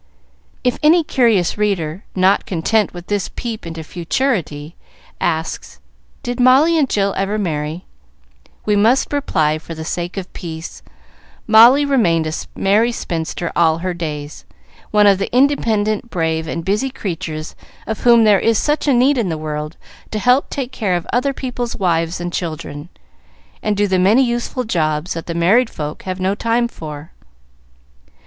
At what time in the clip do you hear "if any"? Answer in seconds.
0.63-1.03